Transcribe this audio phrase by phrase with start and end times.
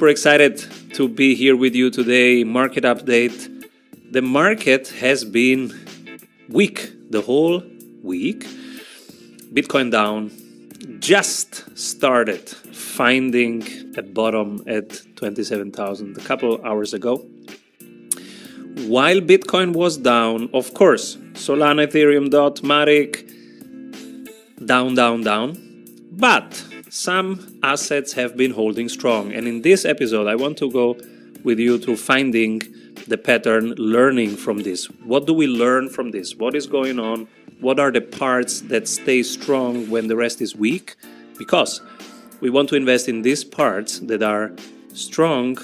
[0.00, 0.56] super excited
[0.94, 2.42] to be here with you today.
[2.42, 3.36] Market update.
[4.10, 5.78] The market has been
[6.48, 7.62] weak the whole
[8.02, 8.46] week.
[9.52, 10.30] Bitcoin down,
[11.00, 13.62] just started finding
[13.98, 17.18] a bottom at 27,000 a couple hours ago.
[18.88, 23.28] While Bitcoin was down, of course, Solana, Ethereum, DOT, Matic,
[24.64, 25.58] down, down, down.
[26.10, 29.32] But some assets have been holding strong.
[29.32, 30.98] And in this episode, I want to go
[31.44, 32.60] with you to finding
[33.06, 34.86] the pattern, learning from this.
[35.04, 36.34] What do we learn from this?
[36.34, 37.28] What is going on?
[37.60, 40.96] What are the parts that stay strong when the rest is weak?
[41.38, 41.80] Because
[42.40, 44.52] we want to invest in these parts that are
[44.92, 45.58] strong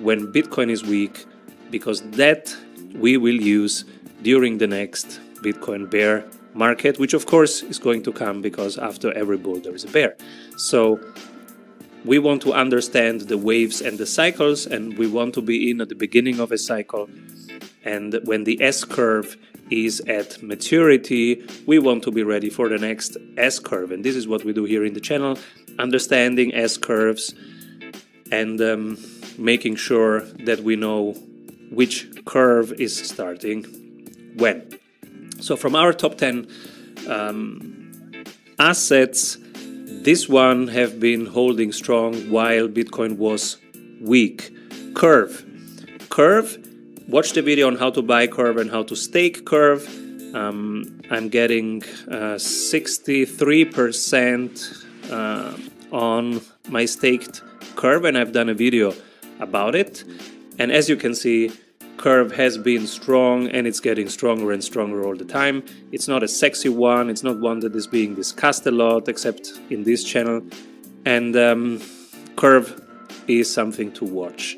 [0.00, 1.24] when Bitcoin is weak,
[1.70, 2.54] because that
[2.94, 3.84] we will use
[4.22, 6.24] during the next Bitcoin bear
[6.58, 9.88] market, which of course is going to come because after every bull there is a
[9.88, 10.16] bear.
[10.56, 11.00] So
[12.04, 15.80] we want to understand the waves and the cycles, and we want to be in
[15.80, 17.08] at the beginning of a cycle.
[17.84, 19.36] And when the S curve
[19.70, 23.92] is at maturity, we want to be ready for the next S curve.
[23.92, 25.38] And this is what we do here in the channel
[25.78, 27.34] understanding S curves
[28.30, 28.98] and um,
[29.38, 31.12] making sure that we know
[31.70, 33.64] which curve is starting
[34.36, 34.77] when.
[35.40, 36.48] So, from our top 10
[37.08, 38.24] um,
[38.58, 39.38] assets,
[40.02, 43.56] this one have been holding strong while Bitcoin was
[44.00, 44.52] weak.
[44.94, 45.44] Curve.
[46.08, 46.56] Curve.
[47.08, 49.86] Watch the video on how to buy Curve and how to stake Curve.
[50.34, 55.56] Um, I'm getting uh, 63% uh,
[55.90, 57.42] on my staked
[57.76, 58.94] Curve, and I've done a video
[59.40, 60.04] about it.
[60.58, 61.52] And as you can see,
[61.98, 65.64] curve has been strong and it's getting stronger and stronger all the time.
[65.92, 69.52] It's not a sexy one, it's not one that is being discussed a lot, except
[69.68, 70.42] in this channel.
[71.04, 71.82] And um,
[72.36, 72.80] curve
[73.26, 74.56] is something to watch.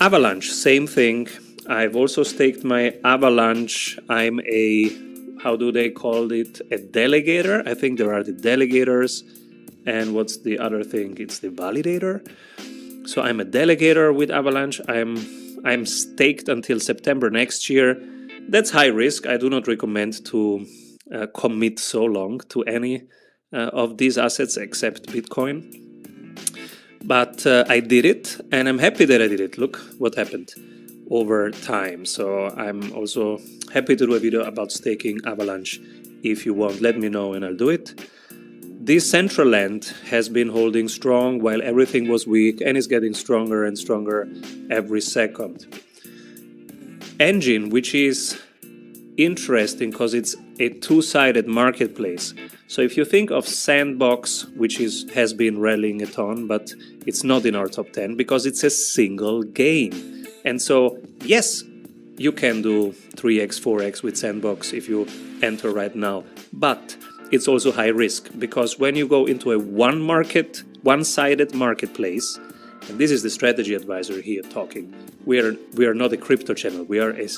[0.00, 1.28] Avalanche, same thing.
[1.68, 3.98] I've also staked my Avalanche.
[4.08, 4.90] I'm a,
[5.42, 6.60] how do they call it?
[6.70, 7.66] A delegator.
[7.66, 9.22] I think there are the delegators.
[9.84, 11.16] And what's the other thing?
[11.18, 12.26] It's the validator.
[13.08, 14.80] So I'm a delegator with Avalanche.
[14.88, 15.16] I'm
[15.68, 18.00] I'm staked until September next year.
[18.48, 19.26] That's high risk.
[19.26, 20.64] I do not recommend to
[21.14, 23.02] uh, commit so long to any
[23.52, 25.58] uh, of these assets except Bitcoin.
[27.04, 29.58] But uh, I did it and I'm happy that I did it.
[29.58, 30.54] Look what happened
[31.10, 32.06] over time.
[32.06, 33.38] So I'm also
[33.72, 35.80] happy to do a video about staking Avalanche.
[36.22, 37.94] If you want, let me know and I'll do it.
[38.88, 44.26] Decentraland has been holding strong while everything was weak and is getting stronger and stronger
[44.70, 45.66] every second.
[47.20, 48.40] Enjin, which is
[49.18, 52.32] interesting because it's a two-sided marketplace.
[52.66, 56.72] So if you think of Sandbox, which is has been rallying a ton, but
[57.06, 60.24] it's not in our top 10 because it's a single game.
[60.46, 61.62] And so, yes,
[62.16, 65.06] you can do 3x, 4x with Sandbox if you
[65.42, 66.24] enter right now.
[66.54, 66.96] But
[67.30, 72.38] it's also high risk because when you go into a one market, one sided marketplace,
[72.88, 74.94] and this is the strategy advisor here talking,
[75.24, 77.28] we are, we are not a crypto channel, we are a,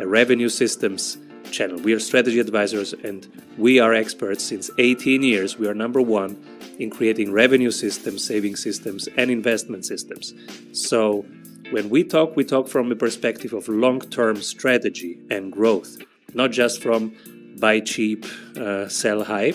[0.00, 1.18] a revenue systems
[1.50, 1.78] channel.
[1.78, 3.26] We are strategy advisors and
[3.56, 5.58] we are experts since 18 years.
[5.58, 6.42] We are number one
[6.78, 10.34] in creating revenue systems, saving systems, and investment systems.
[10.72, 11.24] So
[11.70, 15.98] when we talk, we talk from a perspective of long term strategy and growth,
[16.34, 17.14] not just from
[17.58, 19.54] buy cheap, uh, sell high.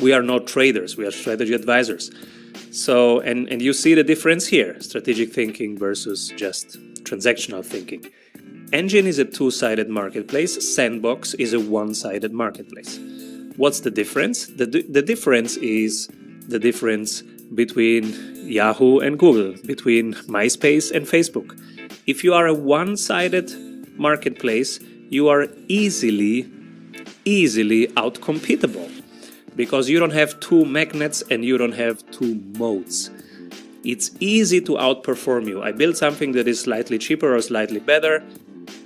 [0.00, 2.10] We are not traders, we are strategy advisors.
[2.70, 8.10] So, and, and you see the difference here strategic thinking versus just transactional thinking.
[8.70, 12.98] Enjin is a two sided marketplace, Sandbox is a one sided marketplace.
[13.56, 14.46] What's the difference?
[14.46, 16.08] The, the difference is
[16.48, 17.22] the difference
[17.54, 18.14] between
[18.46, 21.58] Yahoo and Google, between MySpace and Facebook.
[22.06, 23.52] If you are a one sided
[23.98, 26.50] marketplace, you are easily
[27.24, 29.02] easily outcompetable
[29.56, 33.10] because you don't have two magnets and you don't have two modes.
[33.84, 35.62] It's easy to outperform you.
[35.62, 38.22] I build something that is slightly cheaper or slightly better,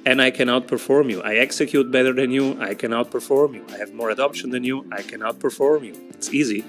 [0.06, 1.20] and I can outperform you.
[1.22, 3.66] I execute better than you, I can outperform you.
[3.74, 5.94] I have more adoption than you, I can outperform you.
[6.10, 6.64] It's easy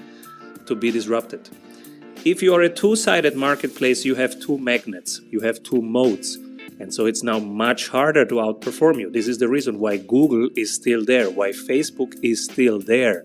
[0.66, 1.48] to be disrupted.
[2.24, 6.36] If you are a two sided marketplace, you have two magnets, you have two modes.
[6.80, 9.10] And so it's now much harder to outperform you.
[9.10, 13.24] This is the reason why Google is still there, why Facebook is still there.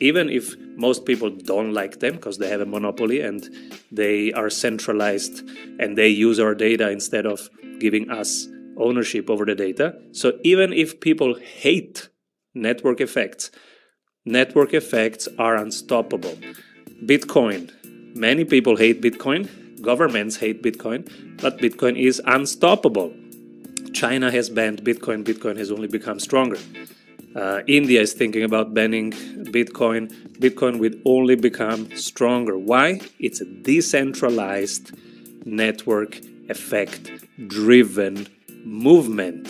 [0.00, 3.48] Even if most people don't like them because they have a monopoly and
[3.92, 5.48] they are centralized
[5.78, 7.48] and they use our data instead of
[7.78, 9.96] giving us ownership over the data.
[10.12, 12.08] So even if people hate
[12.54, 13.50] network effects,
[14.24, 16.36] network effects are unstoppable.
[17.04, 17.70] Bitcoin,
[18.14, 19.48] Many people hate Bitcoin,
[19.84, 21.00] governments hate Bitcoin,
[21.40, 23.14] but Bitcoin is unstoppable.
[23.92, 26.58] China has banned Bitcoin, Bitcoin has only become stronger.
[27.36, 29.12] Uh, India is thinking about banning
[29.50, 30.12] Bitcoin.
[30.38, 32.56] Bitcoin will only become stronger.
[32.56, 33.00] Why?
[33.18, 34.92] It's a decentralized
[35.44, 37.10] network effect
[37.48, 38.28] driven
[38.64, 39.48] movement.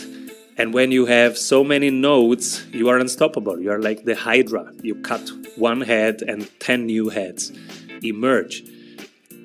[0.56, 3.60] And when you have so many nodes, you are unstoppable.
[3.60, 4.72] You are like the Hydra.
[4.82, 7.52] You cut one head and 10 new heads
[8.02, 8.62] emerge.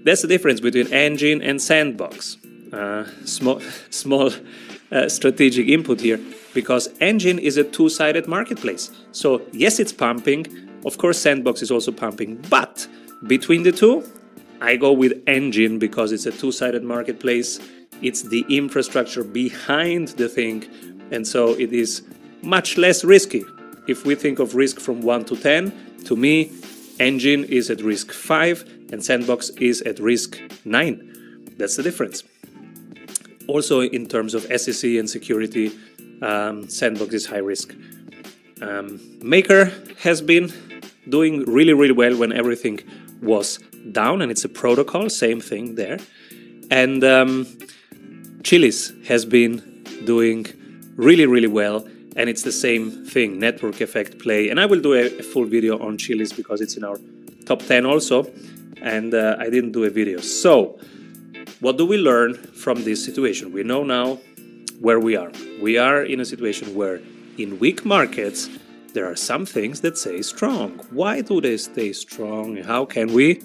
[0.04, 2.38] That's the difference between Enjin and Sandbox.
[2.72, 4.32] Uh, small, small
[4.92, 6.20] uh, strategic input here
[6.54, 8.92] because Enjin is a two sided marketplace.
[9.12, 10.48] So, yes, it's pumping.
[10.86, 12.38] Of course, Sandbox is also pumping.
[12.50, 12.88] But
[13.28, 14.04] between the two,
[14.62, 17.60] I go with Enjin because it's a two sided marketplace.
[18.02, 20.66] It's the infrastructure behind the thing.
[21.12, 22.04] And so it is
[22.42, 23.44] much less risky.
[23.88, 26.46] If we think of risk from 1 to 10, to me,
[27.00, 31.54] Enjin is at risk 5 and Sandbox is at risk 9.
[31.58, 32.24] That's the difference.
[33.48, 35.72] Also, in terms of SEC and security,
[36.22, 37.76] um, Sandbox is high risk.
[38.62, 40.52] Um, Maker has been
[41.08, 42.80] doing really, really well when everything
[43.22, 43.60] was
[43.92, 45.98] down, and it's a protocol, same thing there.
[46.70, 47.46] And um,
[48.42, 50.46] Chiliz has been doing
[50.96, 54.50] really, really well, and it's the same thing network effect play.
[54.50, 56.98] And I will do a, a full video on Chiliz because it's in our
[57.46, 58.24] top 10 also,
[58.82, 60.20] and uh, I didn't do a video.
[60.20, 60.80] So,
[61.60, 63.52] what do we learn from this situation?
[63.52, 64.20] We know now
[64.80, 65.32] where we are.
[65.62, 67.02] We are in a situation where,
[67.38, 68.50] in weak markets,
[68.94, 70.80] there are some things that stay strong.
[70.92, 72.58] Why do they stay strong?
[72.58, 73.42] How can we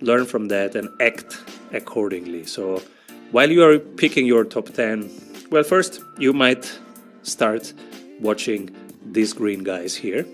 [0.00, 1.38] learn from that and act
[1.72, 2.46] accordingly?
[2.46, 2.82] So,
[3.30, 5.10] while you are picking your top 10,
[5.50, 6.78] well, first you might
[7.22, 7.72] start
[8.20, 8.70] watching
[9.04, 10.26] these green guys here.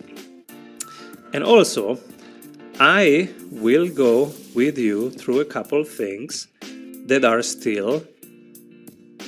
[1.33, 1.99] And also,
[2.79, 6.47] I will go with you through a couple things
[7.07, 8.05] that are still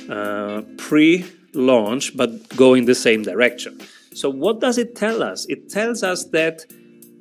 [0.07, 3.81] uh, pre launch but go in the same direction.
[4.13, 5.47] So, what does it tell us?
[5.49, 6.65] It tells us that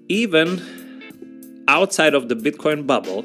[0.08, 3.24] even outside of the Bitcoin bubble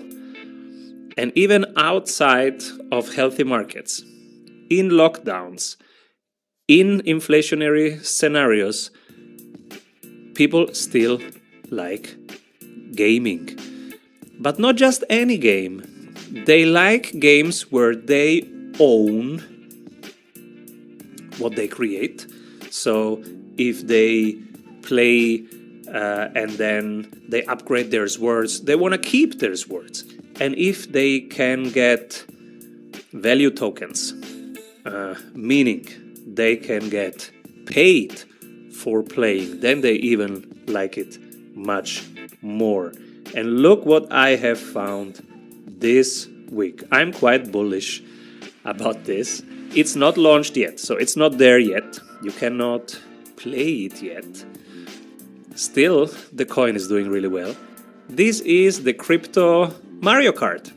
[1.17, 4.01] and even outside of healthy markets,
[4.69, 5.75] in lockdowns,
[6.67, 8.91] in inflationary scenarios,
[10.35, 11.19] people still
[11.69, 12.15] like
[12.95, 13.57] gaming.
[14.39, 16.13] But not just any game.
[16.31, 18.47] They like games where they
[18.79, 19.39] own
[21.37, 22.25] what they create.
[22.69, 23.23] So
[23.57, 24.37] if they
[24.81, 25.45] play
[25.93, 30.03] uh, and then they upgrade their swords, they want to keep their swords.
[30.39, 32.25] And if they can get
[33.13, 34.13] value tokens,
[34.85, 35.87] uh, meaning
[36.25, 37.29] they can get
[37.65, 38.23] paid
[38.73, 41.17] for playing, then they even like it
[41.55, 42.03] much
[42.43, 42.91] more.
[43.35, 45.25] And look what I have found
[45.65, 46.83] this week.
[46.91, 48.03] I'm quite bullish
[48.65, 49.41] about this.
[49.75, 51.99] It's not launched yet, so it's not there yet.
[52.21, 52.99] You cannot
[53.37, 54.45] play it yet.
[55.55, 57.55] Still, the coin is doing really well.
[58.09, 60.71] This is the crypto Mario Kart.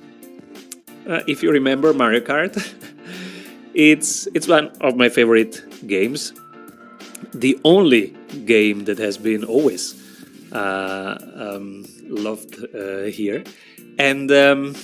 [1.08, 2.54] Uh, if you remember Mario Kart,
[3.74, 6.32] it's it's one of my favorite games.
[7.32, 8.14] The only
[8.44, 9.94] game that has been always
[10.56, 13.44] um, loved uh, here,
[13.99, 14.75] and um,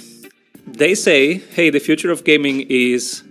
[0.67, 3.25] they say, hey, the future of gaming is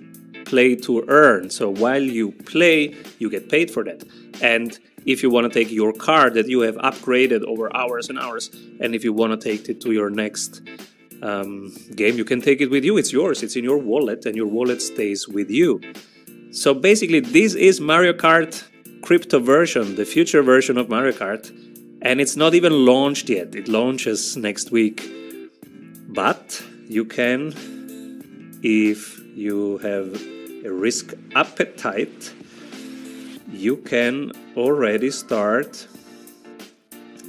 [0.45, 1.50] play to earn.
[1.50, 4.03] So while you play, you get paid for that.
[4.41, 8.19] And if you want to take your car that you have upgraded over hours and
[8.19, 8.50] hours,
[8.81, 10.62] and if you want to take it to your next
[11.21, 12.98] um, game, you can take it with you.
[12.98, 15.81] It's yours, it's in your wallet, and your wallet stays with you.
[16.51, 18.67] So basically, this is Mario Kart
[19.01, 21.50] crypto version, the future version of Mario Kart,
[22.01, 23.55] and it's not even launched yet.
[23.55, 25.03] It launches next week.
[26.08, 27.53] But you can,
[28.63, 30.22] if you have
[30.65, 32.34] a risk appetite,
[33.51, 35.88] you can already start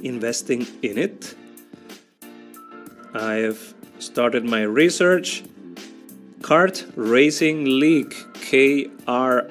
[0.01, 1.35] investing in it.
[3.13, 5.43] I've started my research.
[6.41, 9.47] Kart Racing League KRL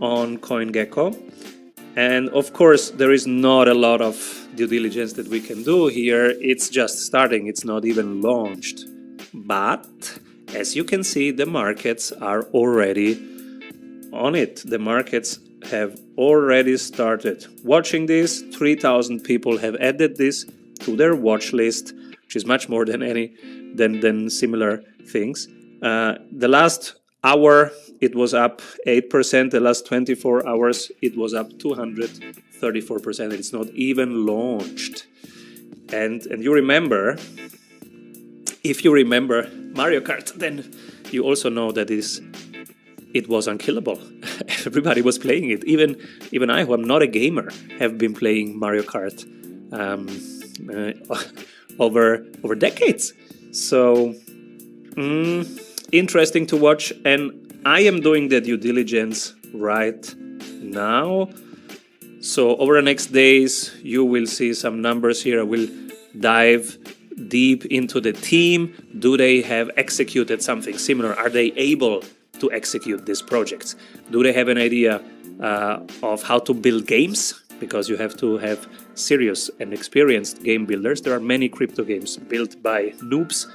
[0.00, 1.26] on CoinGecko.
[1.96, 4.16] And of course, there is not a lot of
[4.54, 6.34] due diligence that we can do here.
[6.40, 8.84] It's just starting, it's not even launched.
[9.32, 9.86] But
[10.54, 13.18] as you can see, the markets are already
[14.12, 14.62] on it.
[14.64, 15.38] The markets
[15.70, 18.42] have already started watching this.
[18.54, 20.44] 3,000 people have added this
[20.80, 23.34] to their watch list, which is much more than any
[23.74, 25.48] than, than similar things.
[25.82, 29.50] Uh, the last hour it was up 8%.
[29.50, 33.32] The last 24 hours, it was up 234%.
[33.32, 35.06] It's not even launched.
[35.92, 37.16] And, and you remember
[38.68, 40.72] if you remember Mario Kart, then
[41.10, 42.20] you also know that is
[43.14, 44.00] it was unkillable.
[44.66, 45.64] Everybody was playing it.
[45.64, 45.96] Even
[46.32, 47.48] even I, who am not a gamer,
[47.78, 49.18] have been playing Mario Kart
[49.72, 50.08] um,
[50.74, 51.22] uh,
[51.78, 53.12] over over decades.
[53.52, 54.14] So
[54.96, 55.46] mm,
[55.92, 60.14] interesting to watch, and I am doing the due diligence right
[60.62, 61.28] now.
[62.20, 65.40] So over the next days, you will see some numbers here.
[65.40, 65.66] I will
[66.20, 66.78] dive
[67.26, 68.72] deep into the team.
[69.00, 71.18] Do they have executed something similar?
[71.18, 72.04] Are they able
[72.38, 73.74] to execute these projects?
[74.12, 75.02] Do they have an idea
[75.40, 77.34] uh, of how to build games?
[77.58, 81.02] Because you have to have serious and experienced game builders.
[81.02, 83.46] There are many crypto games built by noobs,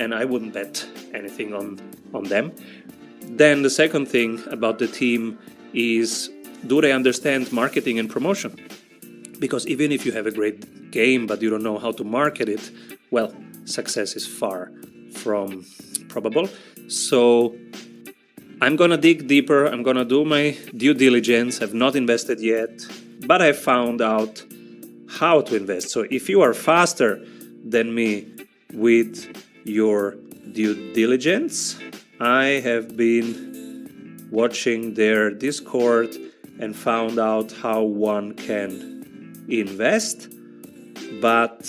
[0.00, 0.84] and I wouldn't bet
[1.14, 1.78] anything on,
[2.12, 2.50] on them.
[3.36, 5.38] Then the second thing about the team
[5.72, 6.30] is
[6.66, 8.56] do they understand marketing and promotion?
[9.38, 12.48] Because even if you have a great game but you don't know how to market
[12.48, 12.70] it,
[13.10, 13.32] well,
[13.64, 14.70] success is far
[15.14, 15.64] from
[16.08, 16.48] probable.
[16.88, 17.56] So
[18.60, 21.62] I'm gonna dig deeper, I'm gonna do my due diligence.
[21.62, 22.70] I've not invested yet,
[23.26, 24.44] but I found out
[25.08, 25.90] how to invest.
[25.90, 27.24] So if you are faster
[27.64, 28.26] than me
[28.72, 29.34] with
[29.64, 30.16] your
[30.52, 31.78] due diligence,
[32.20, 36.14] I have been watching their Discord
[36.58, 40.28] and found out how one can invest.
[41.22, 41.64] But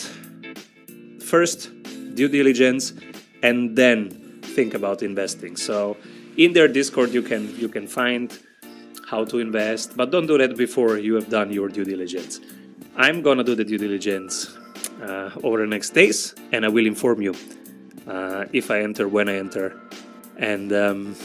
[1.22, 1.72] first,
[2.16, 2.94] due diligence
[3.42, 4.10] and then
[4.42, 5.56] think about investing.
[5.56, 5.96] So
[6.36, 8.38] in their Discord you can you can find
[9.08, 12.42] how to invest, but don't do that before you have done your due diligence.
[12.98, 14.58] I'm gonna do the due diligence
[15.02, 17.36] uh, over the next days, and I will inform you
[18.08, 19.80] uh, if I enter, when I enter,
[20.42, 21.16] and um,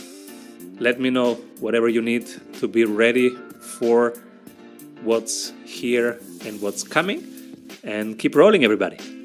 [0.78, 2.28] let me know whatever you need
[2.60, 4.14] to be ready for
[5.02, 7.26] what's here and what's coming.
[7.82, 9.15] And keep rolling, everybody.